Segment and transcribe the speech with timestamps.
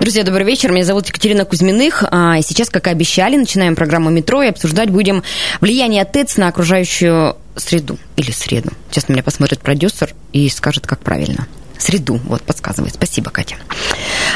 [0.00, 0.72] Друзья, добрый вечер.
[0.72, 2.04] Меня зовут Екатерина Кузьминых.
[2.10, 5.22] А, и сейчас, как и обещали, начинаем программу «Метро» и обсуждать будем
[5.60, 8.70] влияние ТЭЦ на окружающую среду или среду.
[8.90, 11.46] Сейчас на меня посмотрит продюсер и скажет, как правильно
[11.80, 12.94] среду, вот, подсказывает.
[12.94, 13.56] Спасибо, Катя.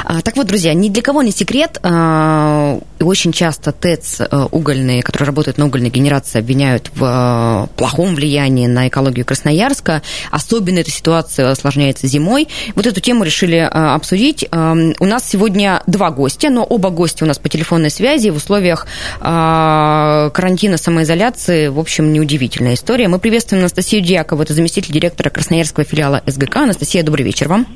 [0.05, 5.02] А, так вот, друзья, ни для кого не секрет, а, очень часто ТЭЦ а, угольные,
[5.02, 10.02] которые работают на угольной генерации, обвиняют в а, плохом влиянии на экологию Красноярска.
[10.30, 12.49] Особенно эта ситуация осложняется зимой.
[12.75, 14.47] Вот эту тему решили а, обсудить.
[14.51, 18.37] А, у нас сегодня два гостя, но оба гостя у нас по телефонной связи в
[18.37, 18.87] условиях
[19.21, 21.68] карантина, самоизоляции.
[21.68, 23.09] В общем, неудивительная история.
[23.09, 26.63] Мы приветствуем Анастасию Дьякову, это заместитель директора Красноярского филиала СГК.
[26.63, 27.66] Анастасия, добрый вечер вам.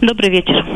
[0.00, 0.66] Добрый вечер.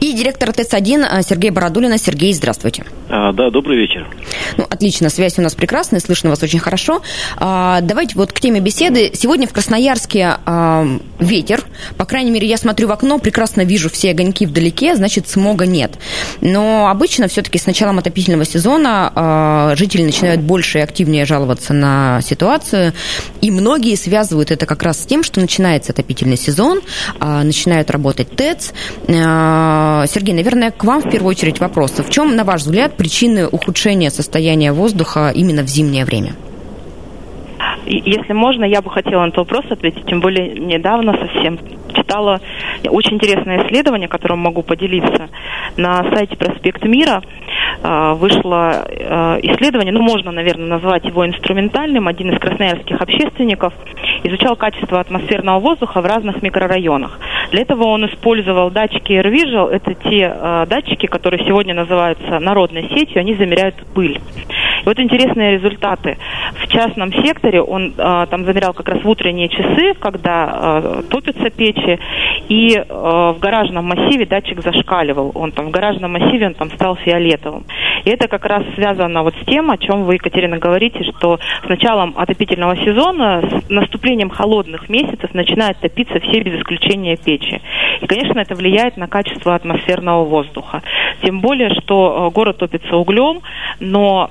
[0.00, 1.98] И директор ТЭЦ-1 а, Сергей Бородулина.
[1.98, 2.84] Сергей, здравствуйте.
[3.10, 4.08] А, да, добрый вечер.
[4.56, 7.02] Ну, отлично, связь у нас прекрасная, слышно вас очень хорошо.
[7.36, 9.10] А, давайте вот к теме беседы.
[9.12, 10.86] Сегодня в Красноярске а,
[11.18, 11.64] ветер.
[11.98, 15.92] По крайней мере, я смотрю в окно, прекрасно вижу все огоньки вдалеке, значит, смога нет.
[16.40, 22.22] Но обычно все-таки с началом отопительного сезона а, жители начинают больше и активнее жаловаться на
[22.22, 22.94] ситуацию.
[23.42, 26.80] И многие связывают это как раз с тем, что начинается отопительный сезон,
[27.20, 28.61] а, начинают работать ТЭЦ,
[29.08, 31.92] а, Сергей, наверное, к вам в первую очередь вопрос.
[31.98, 36.32] В чем, на ваш взгляд, причины ухудшения состояния воздуха именно в зимнее время?
[37.84, 41.58] Если можно, я бы хотела на этот вопрос ответить, тем более недавно совсем
[41.94, 42.40] читала
[42.88, 45.28] очень интересное исследование, которым могу поделиться.
[45.76, 47.22] На сайте «Проспект мира»
[47.82, 48.86] вышло
[49.42, 52.06] исследование, ну, можно, наверное, назвать его инструментальным.
[52.08, 53.74] Один из красноярских общественников
[54.22, 57.18] изучал качество атмосферного воздуха в разных микрорайонах.
[57.50, 59.70] Для этого он использовал датчики AirVisual.
[59.70, 64.20] Это те датчики, которые сегодня называются народной сетью, они замеряют пыль.
[64.82, 66.18] И вот интересные результаты.
[66.54, 71.50] В частном секторе он э, там замерял как раз в утренние часы, когда э, топятся
[71.50, 71.98] печи,
[72.48, 75.32] и э, в гаражном массиве датчик зашкаливал.
[75.34, 77.64] Он там в гаражном массиве он там стал фиолетовым.
[78.04, 81.68] И это как раз связано вот с тем, о чем вы, Екатерина, говорите, что с
[81.68, 87.60] началом отопительного сезона, с наступлением холодных месяцев начинают топиться все без исключения печи.
[88.00, 90.82] И, конечно, это влияет на качество атмосферного воздуха.
[91.22, 93.40] Тем более, что город топится углем,
[93.80, 94.30] но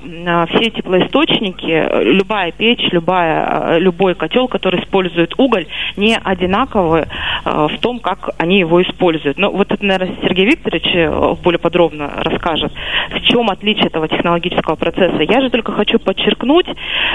[0.50, 5.66] все теплоисточники, любая печь, любая, любой котел, который использует уголь,
[5.96, 7.06] не одинаковы
[7.44, 9.38] в том, как они его используют.
[9.38, 12.72] Но вот это, наверное, Сергей Викторович более подробно расскажет,
[13.10, 15.22] в чем отличие этого технологического процесса.
[15.22, 16.66] Я же только хочу подчеркнуть,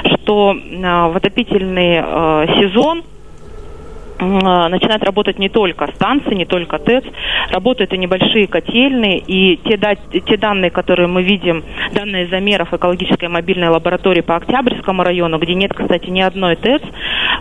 [0.03, 2.01] что в отопительный
[2.57, 3.03] сезон
[4.19, 7.05] начинают работать не только станции, не только ТЭЦ,
[7.51, 11.63] работают и небольшие котельные, и те, да, те данные, которые мы видим,
[11.93, 16.81] данные замеров экологической мобильной лаборатории по Октябрьскому району, где нет, кстати, ни одной ТЭЦ,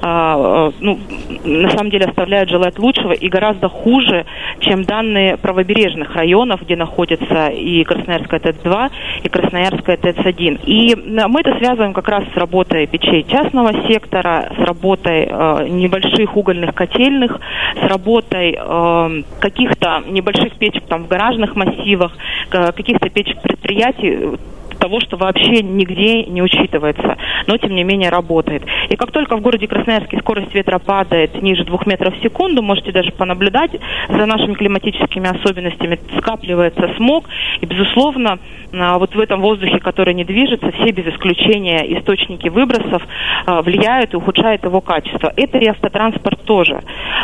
[0.03, 0.99] а, ну,
[1.45, 4.27] на самом деле оставляют желать лучшего и гораздо хуже,
[4.61, 8.91] чем данные правобережных районов, где находится и Красноярская ТЭЦ-2,
[9.25, 10.61] и Красноярская ТЭЦ-1.
[10.67, 10.95] И
[11.29, 16.66] мы это связываем как раз с работой печей частного сектора, с работой э, небольших угольных
[16.67, 17.41] угольных котельных
[17.75, 22.13] с работой э, каких-то небольших печек там в гаражных массивах,
[22.51, 24.39] каких-то печек предприятий
[24.87, 27.17] того, что вообще нигде не учитывается,
[27.49, 28.63] но тем не менее работает.
[28.89, 32.93] И как только в городе Красноярске скорость ветра падает ниже двух метров в секунду, можете
[32.93, 33.73] даже понаблюдать
[34.09, 37.25] за нашими климатическими особенностями, скапливается смог,
[37.61, 38.39] и, безусловно,
[38.73, 43.03] а, вот в этом воздухе, который не движется, все без исключения источники выбросов
[43.47, 45.33] а, влияют и ухудшают его качество.
[45.37, 46.81] Это и автотранспорт тоже.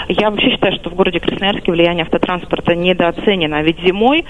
[0.08, 4.24] Я вообще считаю, что в городе Красноярске влияние автотранспорта недооценено, ведь зимой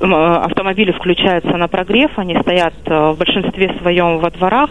[0.00, 4.70] автомобили включаются на прогрев, они стоят в большинстве своем во дворах,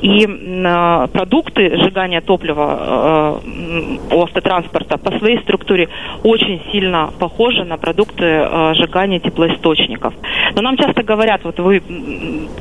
[0.00, 5.88] и э, продукты сжигания топлива э, у автотранспорта по своей структуре
[6.22, 10.14] очень сильно похожи на продукты сжигания теплоисточников.
[10.54, 11.82] Но нам часто говорят, вот вы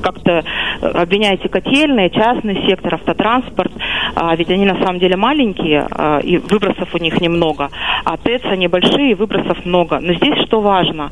[0.02, 0.44] как-то
[0.82, 3.72] обвиняете котельные, частный сектор, автотранспорт,
[4.16, 5.88] а ведь они на самом деле маленькие,
[6.24, 7.70] и выбросов у них немного,
[8.04, 10.00] а ТЭЦ они большие, выбросов много.
[10.00, 11.12] Но здесь что важно?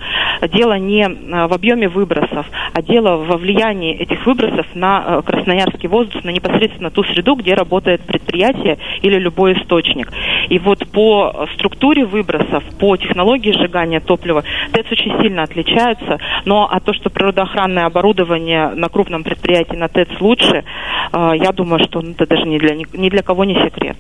[0.54, 6.30] Дело не в объеме выбросов, а дело во влиянии этих выбросов на красноярский воздух на
[6.30, 10.12] непосредственно ту среду, где работает предприятие или любой источник.
[10.50, 16.80] И вот по структуре выбросов, по технологии сжигания топлива ТЭЦ очень сильно отличаются, но а
[16.80, 20.64] то, что природоохранное оборудование на крупном предприятии на ТЭЦ лучше,
[21.12, 23.98] э, я думаю, что это даже ни для, ни для кого не секрет.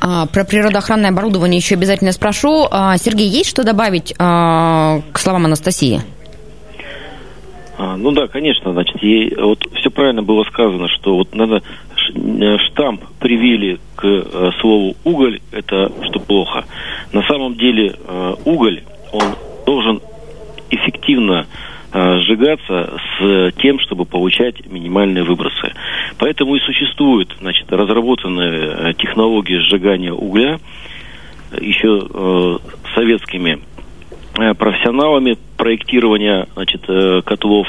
[0.00, 2.66] А, про природоохранное оборудование еще обязательно спрошу.
[2.70, 6.00] А, Сергей, есть что добавить а, к словам Анастасии?
[7.80, 11.62] А, ну да, конечно, значит, ей, вот все правильно было сказано, что вот надо
[12.14, 16.66] э, штамп привили к э, слову уголь, это что плохо.
[17.14, 18.82] На самом деле э, уголь,
[19.12, 19.22] он
[19.64, 20.02] должен
[20.68, 21.46] эффективно
[21.92, 25.72] сжигаться с тем, чтобы получать минимальные выбросы.
[26.18, 30.60] Поэтому и существуют, значит, разработанные технологии сжигания угля
[31.60, 32.60] еще
[32.94, 33.58] советскими
[34.56, 37.68] профессионалами проектирования значит, э, котлов.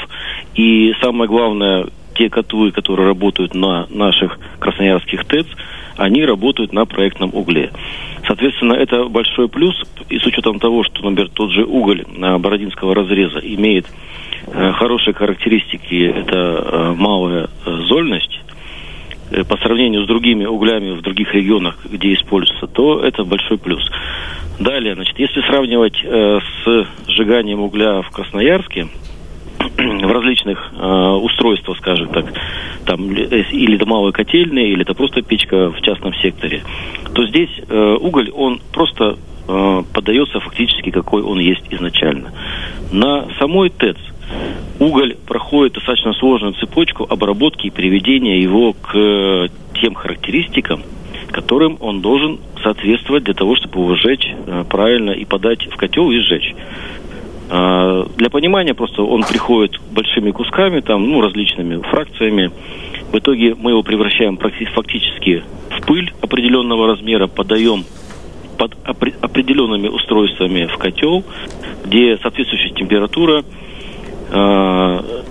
[0.54, 5.46] И самое главное, те котлы, которые работают на наших красноярских ТЭЦ,
[5.98, 7.70] они работают на проектном угле.
[8.26, 9.74] Соответственно, это большой плюс,
[10.08, 13.86] и с учетом того, что, например, тот же уголь на Бородинского разреза имеет
[14.46, 18.41] э, хорошие характеристики, это малая зольность,
[19.48, 23.82] по сравнению с другими углями в других регионах, где используется, то это большой плюс.
[24.58, 28.88] Далее, значит, если сравнивать э, с сжиганием угля в Красноярске,
[29.76, 32.26] в различных э, устройствах, скажем так,
[32.84, 36.62] там э, или это малые котельные, или это просто печка в частном секторе,
[37.14, 39.16] то здесь э, уголь, он просто
[39.48, 42.32] э, подается фактически, какой он есть изначально.
[42.92, 43.98] На самой ТЭЦ
[44.78, 49.48] уголь проходит достаточно сложную цепочку обработки и приведения его к э,
[49.80, 50.82] тем характеристикам,
[51.30, 56.10] которым он должен соответствовать для того, чтобы его сжечь э, правильно и подать в котел
[56.10, 56.54] и сжечь.
[57.50, 62.50] Э, для понимания просто он приходит большими кусками, там, ну, различными фракциями.
[63.12, 67.84] В итоге мы его превращаем фактически в пыль определенного размера, подаем
[68.56, 68.76] под
[69.20, 71.24] определенными устройствами в котел,
[71.84, 73.44] где соответствующая температура
[74.32, 75.22] э,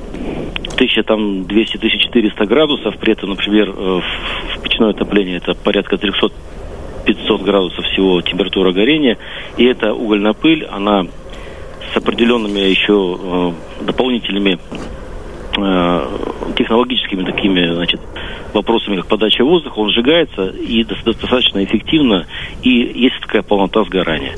[0.78, 4.02] 1200-1400 градусов, при этом, например, э,
[4.56, 6.30] в печное отопление это порядка 300
[7.06, 9.18] 500 градусов всего температура горения,
[9.58, 11.08] и эта угольная пыль, она
[11.92, 13.52] с определенными еще э,
[13.86, 14.60] дополнительными
[16.56, 18.00] технологическими такими, значит,
[18.54, 22.26] вопросами, как подача воздуха, он сжигается и достаточно эффективно,
[22.64, 24.36] и есть такая полнота сгорания.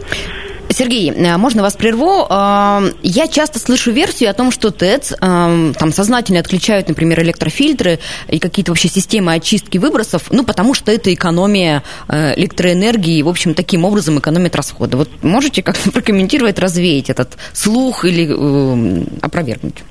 [0.69, 2.25] Сергей, э, можно вас прерву?
[2.29, 7.99] Э, я часто слышу версию о том, что ТЭЦ э, там сознательно отключают, например, электрофильтры
[8.27, 13.53] и какие-то вообще системы очистки выбросов, ну, потому что это экономия электроэнергии и, в общем,
[13.53, 14.97] таким образом экономит расходы.
[14.97, 19.83] Вот можете как-то прокомментировать, развеять этот слух или опровергнуть?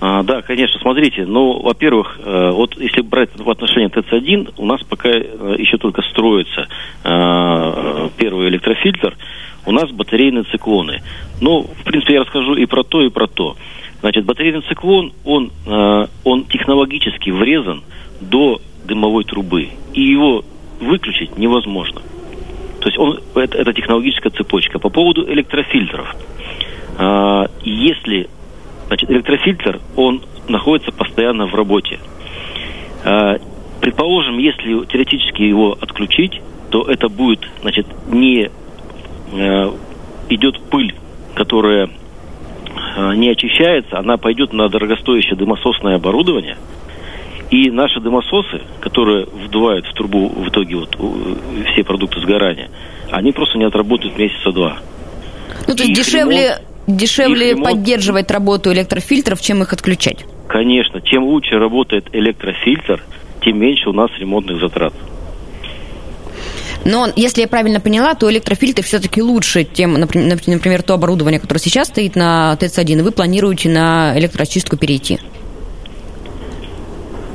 [0.00, 4.82] А, да, конечно, смотрите, ну, во-первых, э, вот если брать в отношении ТЦ-1, у нас
[4.82, 6.68] пока э, еще только строится
[7.04, 9.14] э, первый электрофильтр,
[9.66, 11.02] у нас батарейные циклоны.
[11.42, 13.56] Ну, в принципе, я расскажу и про то, и про то.
[14.00, 15.52] Значит, батарейный циклон, он,
[16.24, 17.82] он технологически врезан
[18.22, 20.42] до дымовой трубы, и его
[20.80, 22.00] выключить невозможно.
[22.80, 24.78] То есть он, это, это технологическая цепочка.
[24.78, 26.16] По поводу электрофильтров.
[27.62, 28.30] Если
[28.90, 32.00] Значит, электрофильтр, он находится постоянно в работе.
[33.04, 33.36] А,
[33.80, 38.50] предположим, если теоретически его отключить, то это будет, значит, не
[39.32, 39.72] э,
[40.28, 40.92] идет пыль,
[41.34, 41.88] которая
[42.96, 46.56] э, не очищается, она пойдет на дорогостоящее дымососное оборудование,
[47.52, 50.98] и наши дымососы, которые вдувают в трубу в итоге вот
[51.72, 52.70] все продукты сгорания,
[53.12, 54.78] они просто не отработают месяца два.
[55.68, 57.64] Ну, то есть дешевле, ремонт дешевле ремонт...
[57.64, 60.24] поддерживать работу электрофильтров, чем их отключать?
[60.48, 61.00] Конечно.
[61.00, 63.02] Чем лучше работает электрофильтр,
[63.42, 64.92] тем меньше у нас ремонтных затрат.
[66.84, 71.88] Но если я правильно поняла, то электрофильтр все-таки лучше, чем, например, то оборудование, которое сейчас
[71.88, 75.18] стоит на ТЭЦ-1, и вы планируете на электроочистку перейти.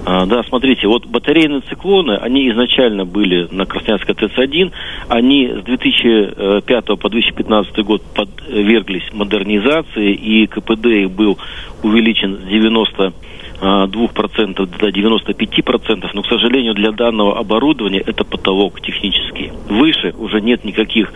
[0.06, 4.72] А, да, смотрите, вот батарейные циклоны, они изначально были на Красноярской ТЭЦ-1,
[5.10, 11.40] они с 2005 по 2015 год подверглись модернизации, и КПД их был
[11.82, 13.14] увеличен с 90
[13.62, 19.52] 2% до 95%, но, к сожалению, для данного оборудования это потолок технический.
[19.70, 21.14] Выше уже нет никаких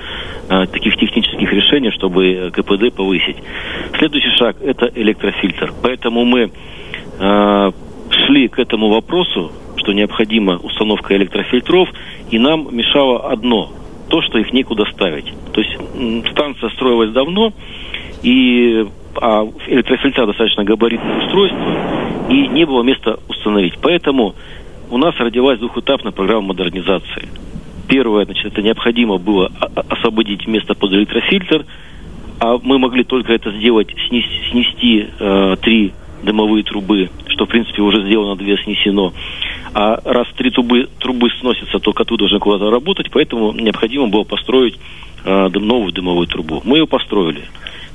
[0.48, 3.36] а, таких технических решений, чтобы КПД повысить.
[3.98, 5.74] Следующий шаг– это электрофильтр.
[5.84, 6.50] Поэтому мы
[7.19, 7.72] а,
[8.30, 11.90] шли к этому вопросу, что необходима установка электрофильтров,
[12.30, 13.72] и нам мешало одно–
[14.10, 15.32] то, что их некуда ставить.
[15.54, 15.78] То есть
[16.32, 17.54] станция строилась давно,
[18.24, 23.76] и а электрофильтра достаточно габаритное устройство, и не было места установить.
[23.82, 24.34] Поэтому
[24.90, 27.30] у нас родилась двухэтапная программа модернизации.
[27.88, 29.52] Первое, значит, это необходимо было
[29.90, 31.66] освободить место под электрофильтр,
[32.40, 37.82] а мы могли только это сделать, снести, снести э, три дымовые трубы, что, в принципе,
[37.82, 39.14] уже сделано, две снесено.
[39.74, 44.80] А раз три трубы, трубы сносятся, то коты должны куда-то работать, поэтому необходимо было построить
[45.24, 46.62] э, новую дымовую трубу.
[46.64, 47.44] Мы ее построили.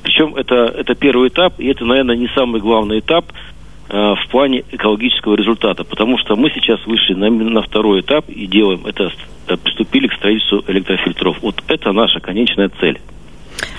[0.02, 3.33] Причем это, это первый этап, и это, наверное, не самый главный этап
[3.88, 8.47] э, в плане экологического результата, потому что мы сейчас вышли на, на второй этап и
[8.47, 9.11] делаем это,
[9.49, 11.38] э, приступили к строительству электрофильтров.
[11.43, 13.00] Вот это наша конечная цель.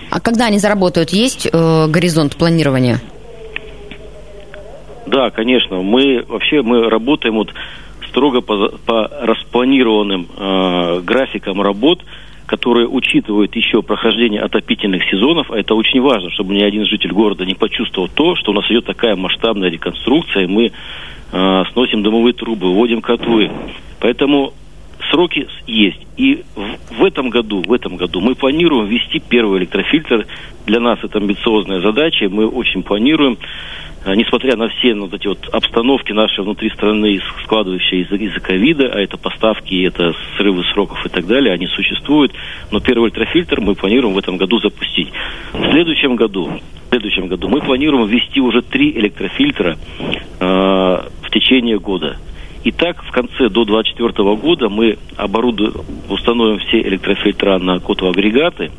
[0.10, 3.02] А когда они заработают, есть э, горизонт планирования?
[5.06, 5.82] Да, конечно.
[5.82, 7.54] Мы вообще мы работаем вот
[8.08, 12.02] строго по, по распланированным э, графикам работ,
[12.46, 17.46] которые учитывают еще прохождение отопительных сезонов, а это очень важно, чтобы ни один житель города
[17.46, 20.72] не почувствовал то, что у нас идет такая масштабная реконструкция, и мы
[21.32, 23.52] э, сносим дымовые трубы, вводим котлы.
[24.00, 24.54] Поэтому
[25.12, 26.00] сроки есть.
[26.18, 30.26] И в, в этом году, в этом году мы планируем ввести первый электрофильтр.
[30.66, 32.30] Для нас это амбициозная задача.
[32.30, 33.38] Мы очень планируем
[34.06, 39.00] а, несмотря на все вот эти вот обстановки наши внутри страны, складывающиеся из-за ковида, а
[39.00, 42.32] это поставки, это срывы сроков и так далее, они существуют.
[42.72, 45.10] Но первый ультрафильтр мы планируем в этом году запустить.
[45.54, 49.76] В следующем году, в следующем году мы планируем ввести уже три электрофильтра
[50.40, 52.18] э, в течение года.
[52.66, 55.74] И так в конце до 2024 года мы оборудуем,
[56.10, 58.72] установим все электрофильтра на котлоагрегаты,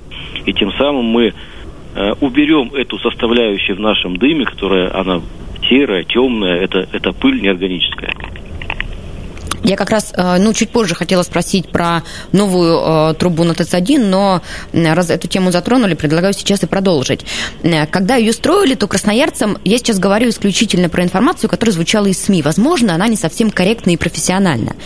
[0.44, 1.32] и тем самым мы
[1.98, 5.22] Э, уберем эту составляющую в нашем дыме, которая она
[5.66, 8.12] серая, темная, это, это пыль неорганическая.
[9.66, 13.98] Я как раз, э, ну, чуть позже хотела спросить про новую э, трубу на ТЭЦ-1,
[13.98, 14.40] но
[14.72, 17.26] раз эту тему затронули, предлагаю сейчас и продолжить.
[17.64, 22.22] Э, когда ее строили, то красноярцам, я сейчас говорю исключительно про информацию, которая звучала из
[22.22, 22.42] СМИ.
[22.42, 24.76] Возможно, она не совсем корректна и профессиональна.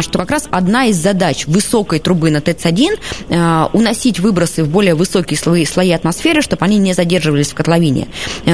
[0.00, 5.38] Что как раз одна из задач высокой трубы на ТЭЦ-1 уносить выбросы в более высокие
[5.38, 8.08] слои, слои атмосферы, чтобы они не задерживались в котловине.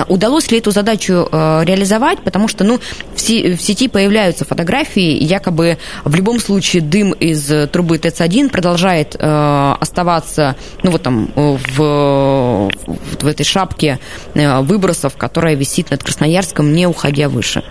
[0.08, 2.20] Удалось ли эту задачу реализовать?
[2.22, 2.80] Потому что, ну,
[3.14, 9.74] в сети появляются фотографии, якобы якобы в любом случае дым из трубы ТЭЦ-1 продолжает э,
[9.80, 12.70] оставаться, ну вот там в,
[13.20, 13.98] в этой шапке
[14.34, 17.62] э, выбросов, которая висит над Красноярском, не уходя выше.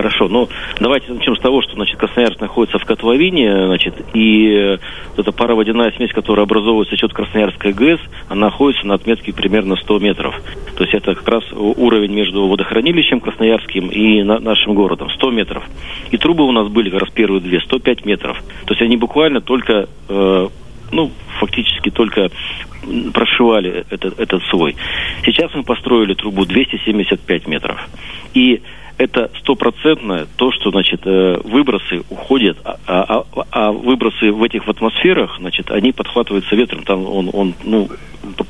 [0.00, 0.48] Хорошо, ну
[0.80, 4.78] давайте начнем с того, что значит, Красноярск находится в котловине, значит, и
[5.10, 9.98] вот эта пароводяная смесь, которая образовывается счет Красноярской ГЭС, она находится на отметке примерно 100
[9.98, 10.34] метров.
[10.74, 15.64] То есть это как раз уровень между водохранилищем Красноярским и на, нашим городом, 100 метров.
[16.10, 18.38] И трубы у нас были как раз первые две, 105 метров.
[18.64, 20.48] То есть они буквально только э,
[20.92, 22.30] ну, фактически только
[23.12, 24.76] прошивали этот, этот слой.
[25.26, 27.86] Сейчас мы построили трубу 275 метров.
[28.32, 28.62] И
[28.98, 34.68] это стопроцентно то, что, значит, э, выбросы уходят, а, а, а, а выбросы в этих
[34.68, 37.88] атмосферах, значит, они подхватываются ветром, там он, он ну,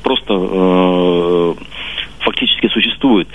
[0.03, 1.53] просто э,
[2.19, 3.27] фактически существует.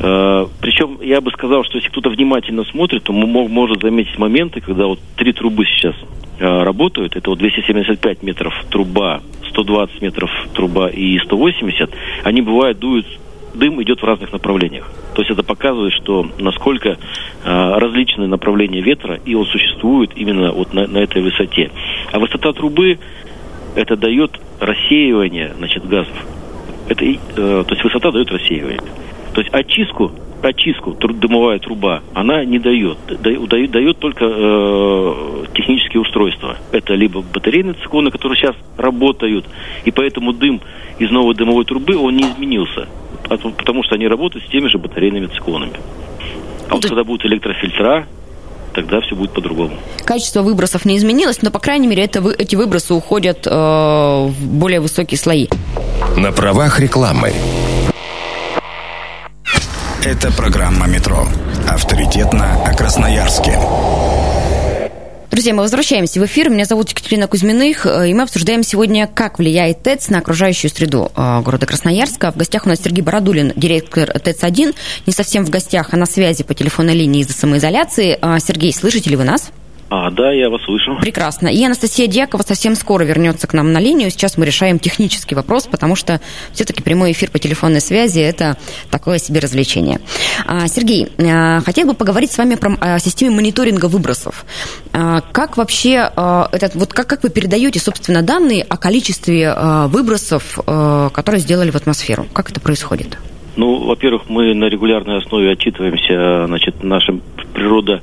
[0.00, 4.86] Э, причем я бы сказал, что если кто-то внимательно смотрит, то может заметить моменты, когда
[4.86, 5.94] вот три трубы сейчас
[6.38, 11.90] э, работают, это вот 275 метров труба, 120 метров труба и 180,
[12.24, 13.06] они бывают дуют
[13.58, 14.90] дым идет в разных направлениях.
[15.14, 16.96] То есть это показывает, что насколько э,
[17.44, 21.70] различные направления ветра, и он существует именно вот на, на этой высоте.
[22.12, 22.98] А высота трубы
[23.74, 26.16] это дает рассеивание значит, газов.
[26.88, 28.80] Это, э, то есть высота дает рассеивание.
[29.34, 30.12] То есть очистку,
[30.42, 32.98] очистку дымовая труба, она не дает.
[33.20, 36.56] Дает, дает только э, технические устройства.
[36.72, 39.44] Это либо батарейные циклоны, которые сейчас работают,
[39.84, 40.60] и поэтому дым
[40.98, 42.88] из новой дымовой трубы, он не изменился
[43.28, 45.80] потому что они работают с теми же батарейными циклонами.
[46.68, 48.06] А вот когда будут электрофильтра,
[48.74, 49.76] тогда все будет по-другому.
[50.04, 54.80] Качество выбросов не изменилось, но, по крайней мере, это, эти выбросы уходят э, в более
[54.80, 55.48] высокие слои.
[56.16, 57.32] На правах рекламы.
[60.04, 61.26] Это программа «Метро».
[61.68, 63.58] Авторитетно о Красноярске.
[65.30, 66.48] Друзья, мы возвращаемся в эфир.
[66.48, 71.12] Меня зовут Екатерина Кузьминых, э, и мы обсуждаем сегодня, как влияет ТЭЦ на окружающую среду
[71.14, 72.32] э, города Красноярска.
[72.32, 74.74] В гостях у нас Сергей Бородулин, директор ТЭЦ-1.
[75.04, 78.18] Не совсем в гостях, а на связи по телефонной линии из-за самоизоляции.
[78.22, 79.50] Э, Сергей, слышите ли вы нас?
[79.90, 80.96] А, да, я вас слышу.
[81.00, 81.48] Прекрасно.
[81.48, 84.10] И Анастасия Дьякова совсем скоро вернется к нам на линию.
[84.10, 86.20] Сейчас мы решаем технический вопрос, потому что
[86.52, 88.58] все-таки прямой эфир по телефонной связи– это
[88.90, 90.00] такое себе развлечение.
[90.46, 94.44] А, Сергей, а, хотел бы поговорить с вами про системе мониторинга выбросов.
[94.92, 96.10] А, как вообще,
[96.52, 99.54] этот, вот как, как вы передаете, собственно, данные о количестве
[99.88, 100.58] выбросов,
[101.12, 102.26] которые сделали в атмосферу?
[102.32, 103.18] Как это происходит?
[103.56, 108.02] Ну, во-первых, мы на регулярной основе отчитываемся значит, нашим природа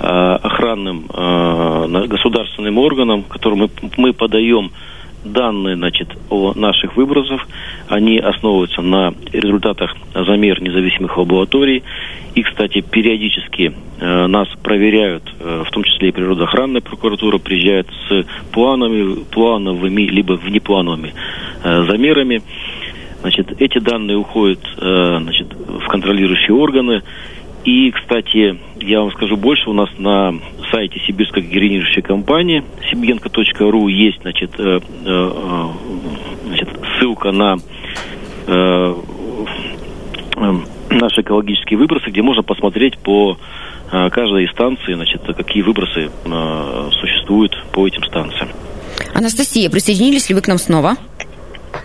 [0.00, 1.06] охранным
[2.08, 4.70] государственным органам, которым мы, подаем
[5.24, 7.46] данные значит, о наших выбросах,
[7.88, 11.82] они основываются на результатах замер независимых лабораторий.
[12.34, 18.24] И, кстати, периодически э, нас проверяют, э, в том числе и природоохранная прокуратура приезжает с
[18.52, 21.14] планами, плановыми либо внеплановыми
[21.64, 22.42] э, замерами.
[23.20, 27.02] Значит, эти данные уходят э, значит, в контролирующие органы.
[27.64, 30.34] И, кстати, я вам скажу больше, у нас на
[30.70, 35.66] сайте Сибирской генерирующей компании сибгенко.ру есть значит, э, э,
[36.46, 37.56] значит, ссылка на
[38.46, 38.94] э,
[40.90, 43.36] наши экологические выбросы, где можно посмотреть по
[43.90, 46.10] каждой из станций, значит, какие выбросы
[47.00, 48.48] существуют по этим станциям.
[49.14, 50.96] Анастасия, присоединились ли вы к нам снова?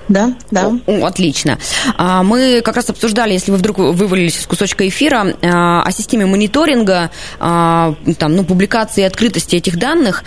[0.10, 0.72] Да, да.
[0.86, 1.58] О, отлично.
[1.98, 6.26] А, мы как раз обсуждали, если вы вдруг вывалились из кусочка эфира, а, о системе
[6.26, 7.10] мониторинга,
[7.40, 10.24] а, там, ну, публикации и открытости этих данных.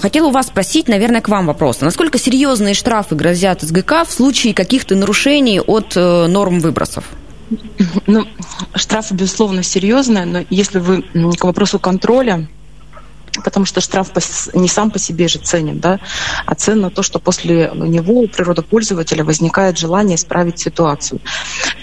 [0.00, 1.80] Хотела у вас спросить, наверное, к вам вопрос.
[1.80, 7.04] Насколько серьезные штрафы грозят СГК в случае каких-то нарушений от э, норм выбросов?
[8.06, 8.26] Ну,
[8.74, 12.46] штрафы, безусловно, серьезные, но если вы к вопросу контроля,
[13.44, 14.10] потому что штраф
[14.54, 16.00] не сам по себе же ценен, да,
[16.46, 21.20] а ценно то, что после него у природопользователя возникает желание исправить ситуацию.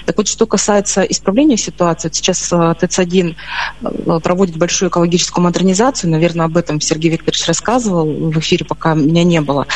[0.05, 3.35] Так вот, что касается исправления ситуации, сейчас э, ТЭЦ-1
[3.81, 9.23] э, проводит большую экологическую модернизацию, наверное, об этом Сергей Викторович рассказывал в эфире, пока меня
[9.23, 9.67] не было.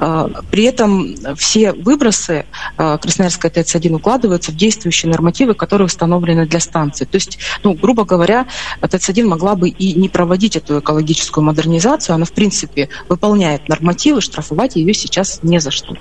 [0.00, 7.04] Э, при этом все выбросы Красноярской ТЭЦ-1 укладываются в действующие нормативы, которые установлены для станции.
[7.04, 8.46] То есть, ну, грубо говоря,
[8.80, 14.76] ТЭЦ-1 могла бы и не проводить эту экологическую модернизацию, она, в принципе, выполняет нормативы, штрафовать
[14.76, 15.96] ее сейчас не за что.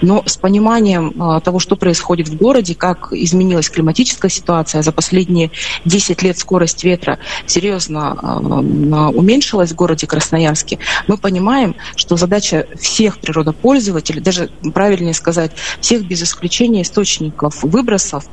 [0.00, 4.82] Но с пониманием того, что происходит в городе, как изменилась климатическая ситуация.
[4.82, 5.50] За последние
[5.84, 8.14] 10 лет скорость ветра серьезно
[9.14, 10.78] уменьшилась в городе Красноярске.
[11.06, 18.24] Мы понимаем, что задача всех природопользователей, даже правильнее сказать, всех без исключения источников выбросов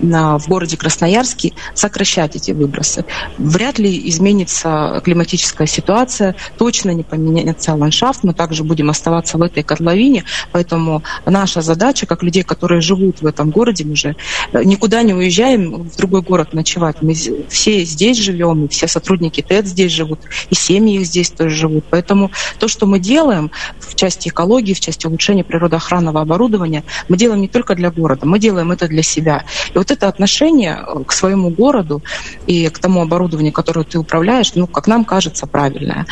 [0.00, 3.04] в городе Красноярске сокращать эти выбросы.
[3.38, 9.62] Вряд ли изменится климатическая ситуация, точно не поменяется ландшафт, мы также будем оставаться в этой
[9.62, 14.16] котловине, поэтому наша задача, как людей, которые живут в этом городе, мы же
[14.52, 16.96] никуда не уезжаем в другой город ночевать.
[17.00, 17.14] Мы
[17.48, 21.84] все здесь живем, и все сотрудники ТЭД здесь живут, и семьи их здесь тоже живут.
[21.90, 27.40] Поэтому то, что мы делаем в части экологии, в части улучшения природоохранного оборудования, мы делаем
[27.40, 29.44] не только для города, мы делаем это для себя.
[29.74, 32.02] И вот это отношение к своему городу
[32.46, 36.06] и к тому оборудованию, которое ты управляешь, ну, как нам кажется, правильное.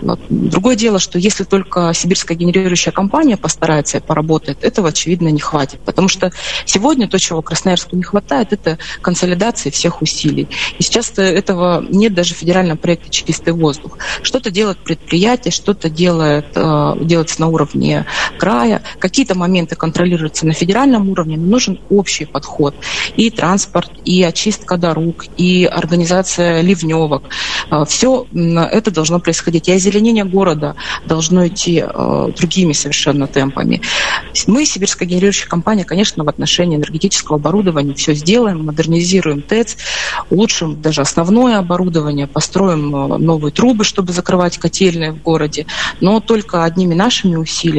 [0.00, 0.20] Вот.
[0.28, 5.80] Другое дело, что если только сибирская генерирующая компания постарается и поработает, этого, очевидно, не хватит.
[5.80, 6.32] Потому что
[6.64, 10.48] сегодня то, чего Красноярску не хватает, это консолидации всех усилий.
[10.78, 13.98] И сейчас этого нет даже в федеральном проекте «Чистый воздух».
[14.22, 17.79] Что-то делает предприятие, что-то делает, э, делается на уровне
[18.38, 22.74] края, какие-то моменты контролируются на федеральном уровне, но нужен общий подход.
[23.16, 27.24] И транспорт, и очистка дорог, и организация ливневок.
[27.70, 29.68] Э, Все это должно происходить.
[29.68, 33.80] И озеленение города должно идти э, другими совершенно темпами.
[34.46, 39.76] Мы, сибирская генерирующая компания, конечно, в отношении энергетического оборудования все сделаем, модернизируем ТЭЦ,
[40.30, 45.66] улучшим даже основное оборудование, построим э, новые трубы, чтобы закрывать котельные в городе.
[46.00, 47.69] Но только одними нашими усилиями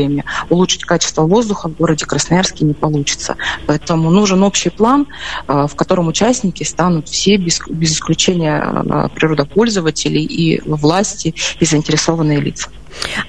[0.49, 3.35] улучшить качество воздуха в городе Красноярске не получится.
[3.67, 5.07] Поэтому нужен общий план,
[5.47, 12.69] э, в котором участники станут все без, без исключения природопользователей и власти и заинтересованные лица.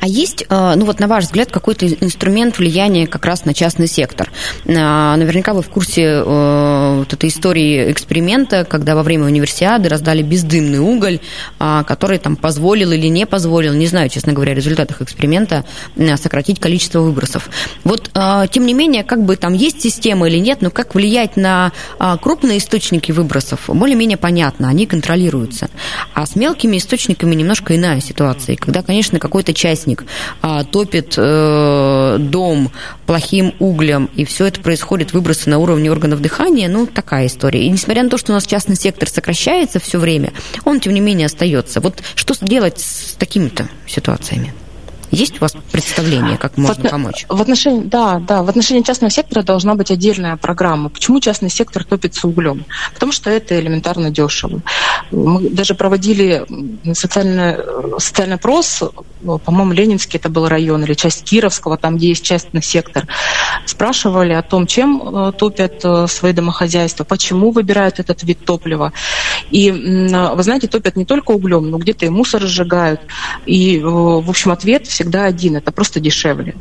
[0.00, 3.86] А есть, э, ну вот на ваш взгляд, какой-то инструмент влияния как раз на частный
[3.86, 4.30] сектор?
[4.64, 10.22] Э, наверняка вы в курсе э, вот этой истории эксперимента, когда во время универсиады раздали
[10.22, 11.20] бездымный уголь,
[11.58, 15.64] который там позволил или не позволил, не знаю, честно говоря, о результатах эксперимента,
[16.16, 17.50] сократить количество выбросов.
[17.84, 18.10] Вот,
[18.50, 21.72] тем не менее, как бы там есть система или нет, но как влиять на
[22.20, 25.68] крупные источники выбросов, более-менее понятно, они контролируются.
[26.14, 28.56] А с мелкими источниками немножко иная ситуация.
[28.56, 30.04] Когда, конечно, какой-то частник
[30.40, 32.70] а, топит э, дом
[33.06, 37.64] плохим углем, и все это происходит, выбросы на уровне органов дыхания, ну, такая история.
[37.64, 40.32] И несмотря на то, что у нас частный сектор сокращается все время,
[40.64, 41.80] он, тем не менее, остается.
[41.80, 44.54] Вот что делать с такими-то ситуациями?
[45.12, 47.26] Есть у вас представление, как можно в, помочь?
[47.28, 50.88] В отношении, да, да, в отношении частного сектора должна быть отдельная программа.
[50.88, 52.64] Почему частный сектор топится углем?
[52.94, 54.62] Потому что это элементарно дешево.
[55.10, 56.46] Мы даже проводили
[56.94, 57.56] социальный,
[57.98, 58.82] социальный опрос,
[59.22, 63.06] по-моему, Ленинский это был район, или часть Кировского, там, где есть частный сектор.
[63.66, 68.92] спрашивали о том, чем топят свои домохозяйства, почему выбирают этот вид топлива.
[69.50, 73.00] И, вы знаете, топят не только углем, но где-то и мусор сжигают.
[73.46, 76.54] И, в общем, ответ всегда один– это просто дешевле.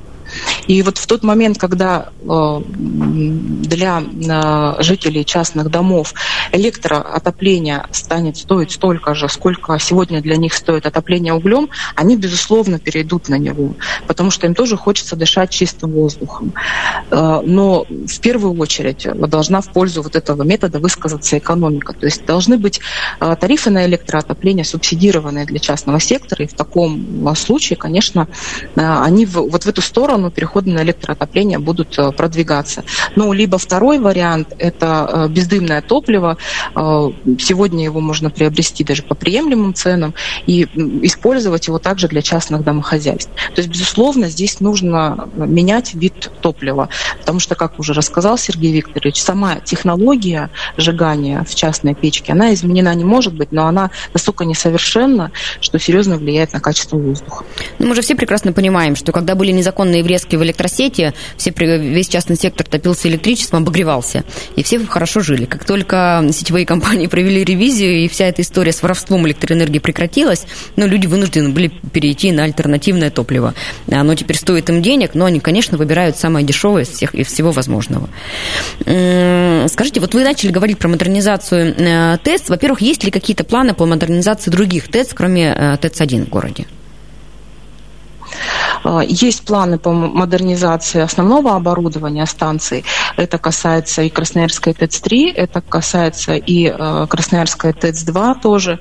[0.67, 6.13] И вот в тот момент, когда э, для э, жителей частных домов
[6.51, 13.29] электроотопление станет стоить столько же, сколько сегодня для них стоит отопление углем, они, безусловно, перейдут
[13.29, 13.73] на него,
[14.07, 16.53] потому что им тоже хочется дышать чистым воздухом.
[17.09, 21.93] Э, но в первую очередь должна в пользу вот этого метода высказаться экономика.
[21.93, 22.81] То есть должны быть
[23.19, 28.27] тарифы на электроотопление субсидированные для частного сектора, и в таком случае, конечно,
[28.75, 32.84] они вот в эту сторону сторону перехода на электроотопление будут э, продвигаться.
[33.15, 36.38] Ну, либо второй вариант– это э, бездымное топливо.
[36.75, 40.13] Э, сегодня его можно приобрести даже по приемлемым ценам
[40.47, 40.67] и
[41.03, 43.31] использовать его также для частных домохозяйств.
[43.55, 49.21] То есть, безусловно, здесь нужно менять вид топлива, потому что, как уже рассказал Сергей Викторович,
[49.21, 55.31] сама технология сжигания в частной печке, она изменена не может быть, но она настолько несовершенна,
[55.62, 57.43] что серьезно влияет на качество воздуха.
[57.79, 62.10] Ну, мы же все прекрасно понимаем, что когда были незаконные врезки в электросети, все, весь
[62.10, 64.26] частный сектор топился электричеством, обогревался,
[64.58, 65.45] и все хорошо жили.
[65.45, 70.45] Как только сетевые компании провели ревизию, и вся эта история с воровством электроэнергии прекратилась,
[70.76, 73.54] ну, люди вынуждены были перейти на альтернативное топливо.
[73.89, 77.52] Оно теперь стоит им денег, но они, конечно, выбирают самое дешевое из всех и всего
[77.52, 78.10] возможного.
[78.82, 82.50] Скажите, вот вы начали говорить про модернизацию э, ТЭЦ.
[82.50, 86.65] Во-первых, есть ли какие-то планы по модернизации других ТЭЦ, кроме э, ТЭЦ-1 в городе?
[88.83, 92.83] А, есть планы по модернизации основного оборудования станции.
[93.17, 98.79] Это касается и Красноярской ТЭЦ-3, это касается и э, Красноярской ТЭЦ-2 тоже.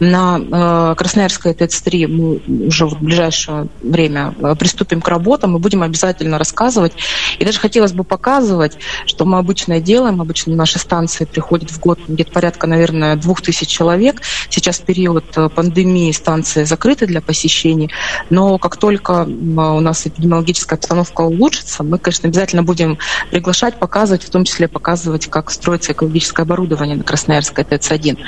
[0.00, 5.82] На э, Красноярской ТЭЦ-3 мы уже в ближайшее время э, приступим к работам и будем
[5.82, 6.92] обязательно рассказывать.
[7.38, 10.20] И даже хотелось бы показывать, что мы обычно делаем.
[10.20, 14.22] Обычно на наши станции приходит в год где-то порядка, наверное, двух тысяч человек.
[14.50, 17.90] Сейчас период пандемии станции закрыты для посещений.
[18.30, 22.98] Но как только у нас эпидемиологическая обстановка улучшится, мы, конечно, обязательно будем
[23.30, 28.18] приглашать, показывать, в том числе показывать, как строится экологическое оборудование на Красноярской ТЭЦ-1.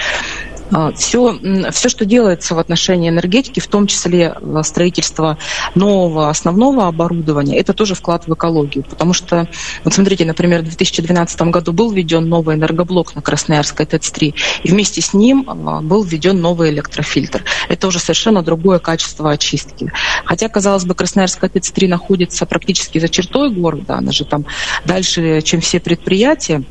[0.94, 5.38] Все, а, все, что делается в отношении энергетики, в том числе а, строительство
[5.74, 8.85] нового основного оборудования, это тоже вклад в экологию.
[8.85, 9.48] Потому что,
[9.85, 15.00] вот смотрите, например, в 2012 году был введен новый энергоблок на Красноярской ТЭЦ-3, и вместе
[15.00, 17.44] с ним а, был введен новый электрофильтр.
[17.68, 19.92] Это уже совершенно другое качество очистки.
[20.24, 24.46] Хотя, казалось бы, Красноярская ТЭЦ-3 находится практически за чертой города, она же там
[24.85, 26.62] дальше, чем все предприятия,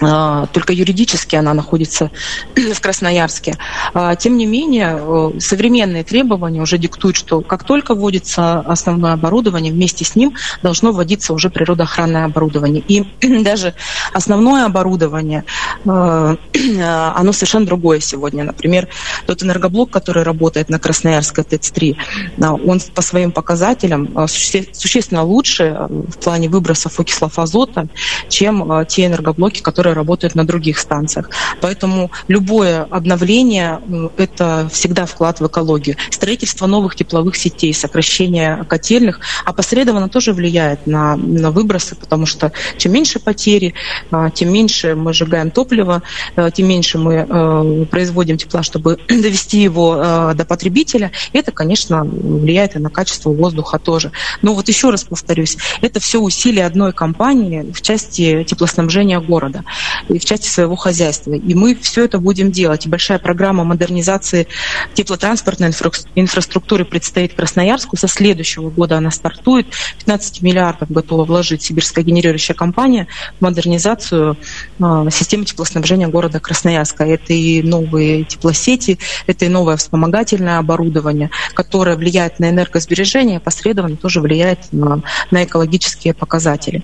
[0.00, 2.10] только юридически она находится
[2.56, 3.56] в Красноярске.
[3.92, 9.72] А, тем не менее, э, современные требования уже диктуют, что как только вводится основное оборудование,
[9.72, 12.82] вместе с ним должно вводиться уже природоохранное оборудование.
[12.86, 13.04] И
[13.42, 13.74] даже
[14.12, 15.44] основное оборудование,
[15.84, 16.36] э,
[17.14, 18.44] оно совершенно другое сегодня.
[18.44, 18.88] Например,
[19.26, 21.96] тот энергоблок, который работает на Красноярской ТЭЦ-3,
[22.38, 27.86] он по своим показателям э, существенно лучше в плане выбросов окислов азота,
[28.28, 31.28] чем те энергоблоки, которые которые работают на других станциях.
[31.60, 33.80] Поэтому любое обновление–
[34.16, 35.96] это всегда вклад в экологию.
[36.10, 42.92] Строительство новых тепловых сетей, сокращение котельных опосредованно тоже влияет на, на выбросы, потому что чем
[42.92, 43.74] меньше потери,
[44.10, 46.02] а, тем меньше мы сжигаем топливо,
[46.34, 51.10] а, тем меньше мы э, производим тепла, чтобы довести его э, до потребителя.
[51.34, 54.12] Это, конечно, влияет и на качество воздуха тоже.
[54.40, 59.64] Но вот еще раз повторюсь, это все усилия одной компании в части теплоснабжения города
[60.08, 61.32] в части своего хозяйства.
[61.32, 62.86] И мы все это будем делать.
[62.86, 64.46] И большая программа модернизации
[64.94, 67.96] теплотранспортной инфра инфраструктуры предстоит Красноярску.
[67.96, 69.66] Со следующего года она стартует.
[69.98, 73.06] 15 миллиардов готова вложить сибирская генерирующая компания
[73.38, 74.36] в модернизацию
[74.78, 77.04] э, системы теплоснабжения города Красноярска.
[77.04, 83.64] Это и новые теплосети, это и новое вспомогательное оборудование, которое влияет на энергосбережение, посредственно
[83.96, 86.82] тоже влияет на, на экологические показатели.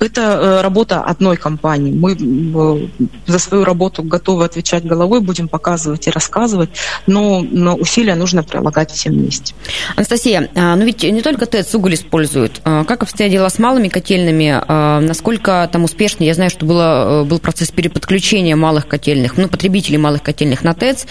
[0.00, 1.92] Это э, работа одной компании.
[1.92, 6.70] Мы э, за свою работу готовы отвечать головой, будем показывать и рассказывать,
[7.06, 9.54] но, но усилия нужно прилагать всем вместе.
[9.96, 12.60] Анастасия, а, ну ведь не только ТЭЦ уголь используют.
[12.64, 14.60] А, как обстоят дела с малыми котельными?
[14.66, 16.24] А, насколько там успешно?
[16.24, 20.74] Я знаю, что было, э, был процесс переподключения малых котельных, ну, потребителей малых котельных на
[20.74, 21.06] ТЭЦ.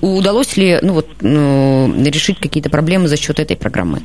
[0.00, 4.02] Удалось ли ну, вот, ну, решить какие-то проблемы за счет этой программы?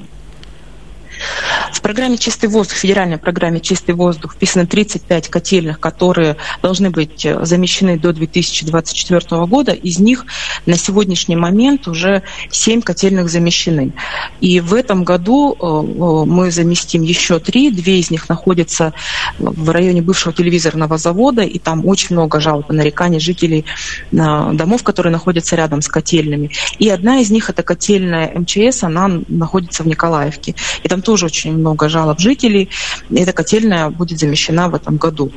[1.72, 7.46] В программе «Чистый воздух», федеральной программе «Чистый воздух» вписано 35 котельных, которые должны быть э,
[7.46, 9.72] замещены до 2024 года.
[9.72, 10.26] Из них
[10.66, 13.94] на сегодняшний момент уже 7 котельных замещены.
[14.40, 17.72] И в этом году э, э, мы заместим еще 3.
[17.72, 18.94] Две из них находятся
[19.38, 23.66] в районе бывшего телевизорного завода, и там очень много жалоб и нареканий жителей
[24.12, 26.52] домов, которые находятся рядом с котельными.
[26.78, 30.56] И одна из них– это котельная МЧС, она находится в Николаевке.
[30.84, 32.70] И там тоже очень много жалоб жителей.
[33.10, 35.32] И эта котельная будет замещена в этом году.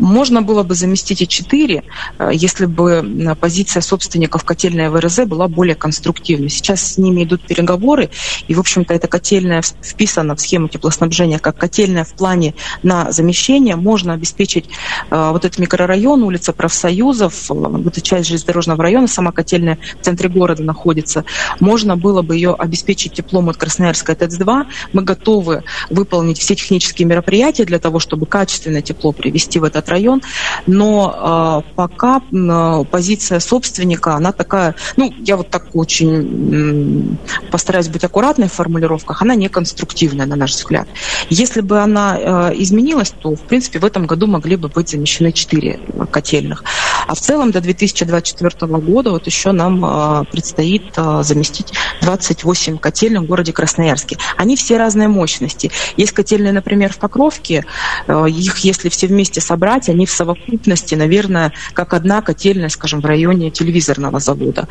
[0.00, 1.84] Можно было бы заместить и четыре,
[2.18, 6.48] э, если бы позиция собственников котельной ВРЗ была более конструктивной.
[6.48, 8.10] Сейчас с ними идут переговоры,
[8.48, 13.76] и, в общем-то, эта котельная вписана в схему теплоснабжения как котельная в плане на замещение.
[13.76, 14.64] Можно обеспечить
[15.08, 20.04] э, вот этот микрорайон, улица профсоюзов, э, вот эта часть железнодорожного района, сама котельная в
[20.04, 21.24] центре города находится.
[21.60, 24.66] Можно было бы ее обеспечить теплом от Красноярска ТЭЦ-2.
[24.92, 30.22] Мы готовы выполнить все технические мероприятия для того, чтобы качественное тепло привести в этот район,
[30.66, 37.88] но э, пока э, позиция собственника, она такая, ну, я вот так очень э, постараюсь
[37.88, 40.88] быть аккуратной в формулировках, она не конструктивная, на наш взгляд.
[41.28, 45.32] Если бы она э, изменилась, то, в принципе, в этом году могли бы быть замещены
[45.32, 46.64] 4 котельных.
[47.06, 53.22] А в целом до 2024 года вот еще нам э, предстоит э, заместить 28 котельных
[53.22, 54.18] в городе Красноярске.
[54.36, 55.70] Они все разной мощности.
[55.96, 57.64] Есть котельные, например, в Покровке.
[58.06, 63.06] Э, их, если все вместе собрать, они в совокупности, наверное, как одна котельная, скажем, в
[63.06, 64.68] районе телевизорного завода.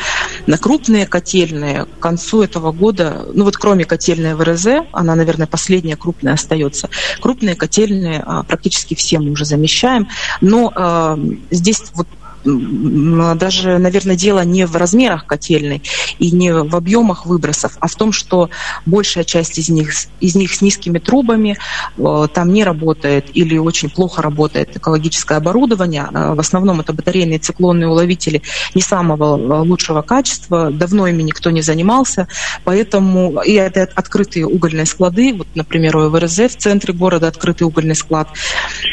[0.47, 5.95] На крупные котельные к концу этого года, ну вот кроме котельной ВРЗ, она, наверное, последняя
[5.95, 6.89] крупная остается,
[7.19, 10.07] крупные котельные а, практически все мы уже замещаем,
[10.41, 11.17] но э,
[11.51, 12.07] здесь вот
[12.43, 15.83] даже, наверное, дело не в размерах котельной
[16.19, 18.49] и не в объемах выбросов, а в том, что
[18.85, 21.57] большая часть из них, из них с низкими трубами,
[21.97, 26.07] э, там не работает или очень плохо работает экологическое оборудование.
[26.11, 28.41] Э, в основном это батарейные циклонные уловители
[28.75, 32.27] не самого э, лучшего качества, давно ими никто не занимался,
[32.63, 37.95] поэтому и это открытые угольные склады, вот, например, у ВРЗ в центре города открытый угольный
[37.95, 38.29] склад,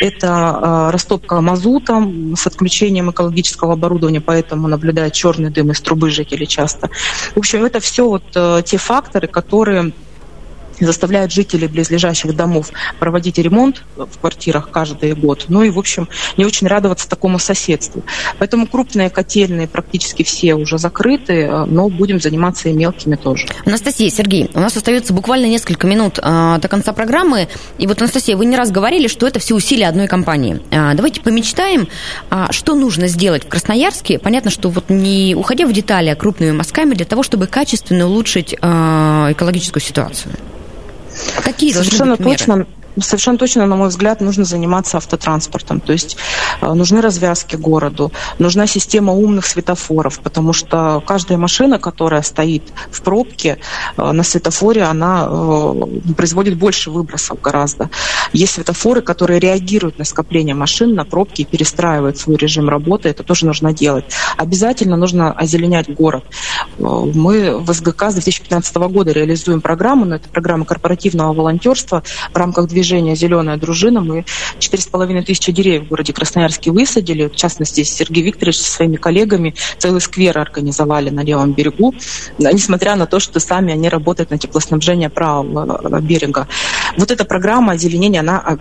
[0.00, 6.44] это растопка мазутом с отключением экологического экологического оборудования, поэтому наблюдают черный дым из трубы жители
[6.44, 6.88] часто.
[7.34, 9.92] В общем, это все вот э, те факторы, которые
[10.84, 15.46] заставляют жителей близлежащих домов проводить ремонт в квартирах каждый год.
[15.48, 18.02] Ну и, в общем, не очень радоваться такому соседству.
[18.38, 23.46] Поэтому крупные котельные практически все уже закрыты, э, но будем заниматься и мелкими тоже.
[23.64, 27.48] Анастасия, Сергей, у нас остается буквально несколько минут а, до конца программы.
[27.78, 30.60] И вот, Анастасия, вы не раз говорили, что это все усилия одной компании.
[30.70, 31.88] А, давайте помечтаем,
[32.30, 34.18] а, что нужно сделать в Красноярске.
[34.18, 38.54] Понятно, что вот не уходя в детали, а крупными мазками для того, чтобы качественно улучшить
[38.54, 40.34] экологическую ситуацию.
[41.44, 42.66] Какие Совершенно точно.
[43.00, 45.80] Совершенно точно, на мой взгляд, нужно заниматься автотранспортом.
[45.80, 46.16] То есть
[46.60, 53.02] э, нужны развязки городу, нужна система умных светофоров, потому что каждая машина, которая стоит в
[53.02, 53.58] пробке
[53.96, 57.90] э, на светофоре, она э, производит больше выбросов гораздо.
[58.32, 63.08] Есть светофоры, которые реагируют на скопление машин, на пробки и перестраивают свой режим работы.
[63.08, 64.04] Это тоже нужно делать.
[64.36, 66.24] Обязательно нужно озеленять город.
[66.78, 72.68] Мы в СГК с 2015 года реализуем программу, но это программа корпоративного волонтерства в рамках
[72.68, 74.00] движения движение «Зеленая дружина».
[74.00, 74.24] Мы
[74.58, 77.28] четыре с половиной тысячи деревьев в городе Красноярске высадили.
[77.28, 81.94] В частности, Сергей Викторович со своими коллегами целый сквер организовали на левом берегу,
[82.38, 86.48] несмотря на то, что сами они работают на теплоснабжение правого берега.
[86.96, 88.58] Вот эта программа озеленения, она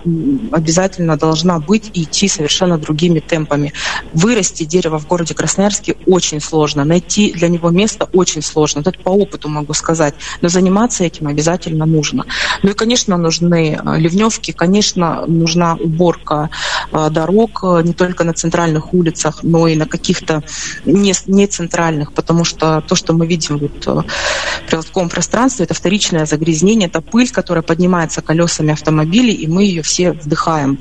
[0.52, 3.72] обязательно должна быть и идти совершенно другими темпами.
[4.12, 8.82] Вырасти дерево в городе Красноярске очень сложно, найти для него место очень сложно.
[8.82, 10.16] Вот это по опыту могу сказать.
[10.42, 12.26] Но заниматься этим обязательно нужно.
[12.62, 16.50] Ну и, конечно, нужны ливни Ливневке, конечно, нужна уборка
[16.92, 20.44] э, дорог э, не только на центральных улицах, но и на каких-то
[20.86, 25.76] не, не центральных, потому что то, что мы видим вот э, в городском пространстве, это
[25.76, 30.80] вторичное загрязнение, это пыль, которая поднимается колесами автомобилей, и мы ее все вдыхаем.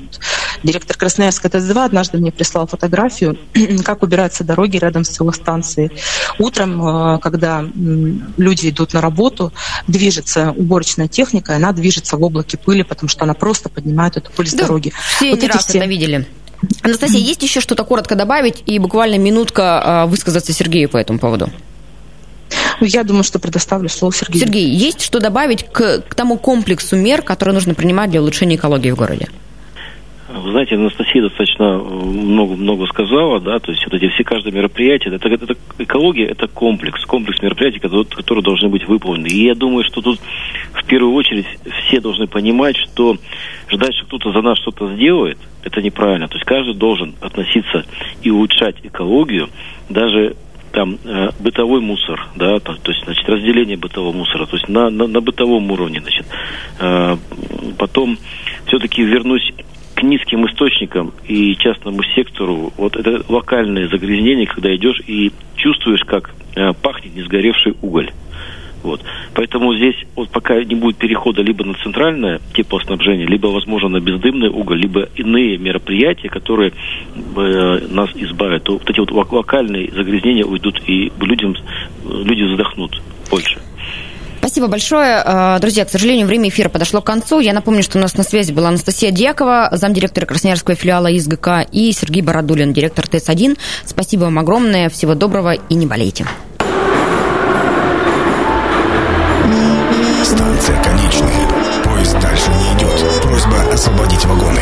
[0.63, 3.37] Директор Красноярска ТС-2 однажды мне прислал фотографию,
[3.85, 5.91] как убираются дороги рядом с телостанцией.
[6.39, 7.63] Утром, когда
[8.37, 9.53] люди идут на работу,
[9.87, 14.31] движется уборочная техника, и она движется в облаке пыли, потому что она просто поднимает эту
[14.31, 14.93] пыль с да, дороги.
[15.17, 15.77] Все вот не раз все...
[15.79, 16.27] это видели.
[16.81, 21.51] Анастасия, есть еще что-то коротко добавить и буквально минутка а, высказаться Сергею по этому поводу?
[22.79, 24.45] Ну, я думаю, что предоставлю слово Сергею.
[24.45, 28.91] Сергей, есть что добавить к, к тому комплексу мер, которые нужно принимать для улучшения экологии
[28.91, 29.27] в городе?
[30.29, 35.15] Вы знаете, Анастасия достаточно много-много э, сказала, да, то есть вот эти все каждое мероприятие,
[35.15, 39.27] это, это, это экология, это комплекс, комплекс мероприятий, которые, которые должны быть выполнены.
[39.27, 40.19] И я думаю, что тут
[40.73, 41.45] в первую очередь
[41.87, 43.15] все должны понимать, что
[43.69, 46.27] ждать, что кто-то за нас что-то сделает, это неправильно.
[46.27, 47.85] То есть каждый должен относиться
[48.21, 49.49] и улучшать экологию,
[49.89, 50.35] даже
[50.73, 54.89] там э, бытовой мусор, да, то, то есть, значит, разделение бытового мусора, то есть на,
[54.89, 56.25] на, на бытовом уровне, значит.
[56.79, 57.15] Э,
[57.77, 58.17] потом
[58.65, 59.53] все-таки вернусь
[59.97, 62.71] к низким источникам и частному сектору.
[62.77, 68.11] Вот это локальное загрязнение, когда идешь и чувствуешь, как э, пахнет несгоревший уголь.
[68.83, 69.01] Вот.
[69.33, 74.49] Поэтому здесь вот пока не будет перехода либо на центральное теплоснабжение, либо, возможно, на бездымный
[74.49, 76.73] уголь, либо иные мероприятия, которые
[77.15, 81.55] э, нас избавят, то вот эти вот локальные загрязнения уйдут, и людям,
[82.05, 83.59] люди задохнут больше
[84.57, 85.21] спасибо большое.
[85.23, 87.39] Э, друзья, к сожалению, время эфира подошло к концу.
[87.39, 91.91] Я напомню, что у нас на связи была Анастасия Дьякова, замдиректора Красноярского филиала ИСГК, и
[91.91, 93.55] Сергей Бородулин, директор ТЭС-1.
[93.85, 94.89] Спасибо вам огромное.
[94.89, 96.25] Всего доброго и не болейте.
[100.23, 101.47] Станция конечная.
[101.83, 103.21] Поезд дальше не идет.
[103.21, 104.61] Просьба освободить вагоны.